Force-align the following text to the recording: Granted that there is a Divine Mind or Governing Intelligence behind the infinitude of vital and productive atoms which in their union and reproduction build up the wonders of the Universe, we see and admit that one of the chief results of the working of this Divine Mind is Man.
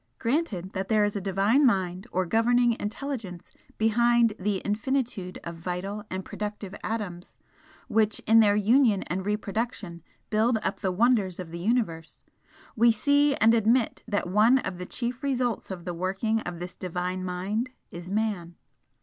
Granted 0.17 0.71
that 0.71 0.87
there 0.87 1.03
is 1.03 1.15
a 1.15 1.21
Divine 1.21 1.63
Mind 1.63 2.07
or 2.11 2.25
Governing 2.25 2.75
Intelligence 2.79 3.51
behind 3.77 4.33
the 4.39 4.57
infinitude 4.65 5.37
of 5.43 5.57
vital 5.57 6.03
and 6.09 6.25
productive 6.25 6.73
atoms 6.83 7.37
which 7.87 8.17
in 8.21 8.39
their 8.39 8.55
union 8.55 9.03
and 9.03 9.23
reproduction 9.27 10.01
build 10.31 10.57
up 10.63 10.79
the 10.79 10.91
wonders 10.91 11.39
of 11.39 11.51
the 11.51 11.59
Universe, 11.59 12.23
we 12.75 12.91
see 12.91 13.35
and 13.35 13.53
admit 13.53 14.01
that 14.07 14.27
one 14.27 14.57
of 14.57 14.79
the 14.79 14.87
chief 14.87 15.21
results 15.21 15.69
of 15.69 15.85
the 15.85 15.93
working 15.93 16.39
of 16.39 16.57
this 16.57 16.73
Divine 16.75 17.23
Mind 17.23 17.69
is 17.91 18.09
Man. 18.09 18.55